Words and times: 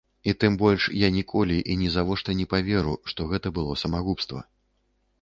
І 0.31 0.33
тым 0.43 0.53
больш 0.61 0.87
я 0.99 1.09
ніколі 1.17 1.59
і 1.75 1.77
нізавошта 1.83 2.37
не 2.41 2.49
паверу, 2.57 2.99
што 3.15 3.31
гэта 3.35 3.57
было 3.59 3.81
самагубства. 3.87 4.39